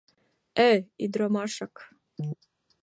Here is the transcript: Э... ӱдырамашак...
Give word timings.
Э... 0.69 0.71
ӱдырамашак... 1.03 1.75